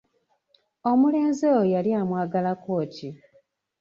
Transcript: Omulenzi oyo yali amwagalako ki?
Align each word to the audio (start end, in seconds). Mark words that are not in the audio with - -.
Omulenzi 0.89 1.43
oyo 1.53 1.63
yali 1.73 1.91
amwagalako 2.01 2.73
ki? 2.93 3.09